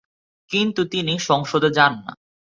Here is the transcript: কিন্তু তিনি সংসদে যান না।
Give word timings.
কিন্তু 0.51 0.81
তিনি 0.85 1.13
সংসদে 1.19 1.69
যান 1.69 1.93
না। 2.05 2.13